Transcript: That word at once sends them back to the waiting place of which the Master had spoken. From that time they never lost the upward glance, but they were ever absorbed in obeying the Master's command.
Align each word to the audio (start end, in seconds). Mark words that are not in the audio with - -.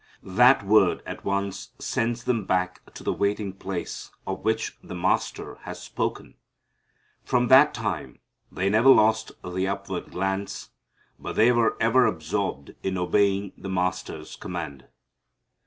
That 0.23 0.65
word 0.65 1.03
at 1.05 1.23
once 1.23 1.73
sends 1.77 2.23
them 2.23 2.45
back 2.45 2.83
to 2.95 3.03
the 3.03 3.13
waiting 3.13 3.53
place 3.53 4.09
of 4.25 4.39
which 4.43 4.75
the 4.81 4.95
Master 4.95 5.59
had 5.61 5.77
spoken. 5.77 6.33
From 7.23 7.49
that 7.49 7.75
time 7.75 8.17
they 8.51 8.67
never 8.67 8.89
lost 8.89 9.31
the 9.43 9.67
upward 9.67 10.09
glance, 10.09 10.71
but 11.19 11.33
they 11.35 11.51
were 11.51 11.77
ever 11.79 12.07
absorbed 12.07 12.73
in 12.81 12.97
obeying 12.97 13.53
the 13.55 13.69
Master's 13.69 14.35
command. 14.35 14.87